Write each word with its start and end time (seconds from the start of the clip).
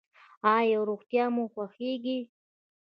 ایا 0.55 0.79
روغتیا 0.89 1.25
مو 1.33 1.43
خوښیږي؟ 1.53 2.19